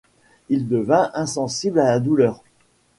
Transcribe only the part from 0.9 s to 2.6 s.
insensible à la douleur.